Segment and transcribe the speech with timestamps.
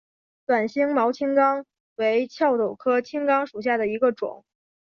[0.47, 1.63] 短星毛青冈
[1.93, 4.43] 为壳斗科青冈属下的一个种。